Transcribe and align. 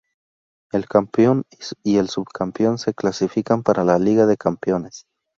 El 0.71 0.87
campeón 0.87 1.43
y 1.83 1.97
el 1.97 2.09
subcampeón 2.09 2.79
se 2.79 2.95
clasifican 2.95 3.61
para 3.61 3.83
la 3.83 3.99
Liga 3.99 4.25
de 4.25 4.35
Campeones. 4.35 5.05